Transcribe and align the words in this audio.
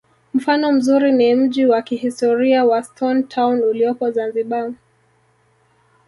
mfano 0.33 0.71
mzuri 0.71 1.11
ni 1.11 1.35
mji 1.35 1.65
wa 1.65 1.81
kihistoria 1.81 2.65
wa 2.65 2.83
stone 2.83 3.23
town 3.23 3.63
uliopo 3.63 4.11
zanzibar 4.11 4.71